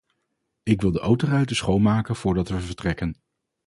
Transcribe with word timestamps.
Ik 0.63 0.81
wil 0.81 0.91
de 0.91 0.99
autoruiten 0.99 1.55
schoonmaken 1.55 2.15
voordat 2.15 2.49
we 2.49 2.59
vertrekken. 2.59 3.15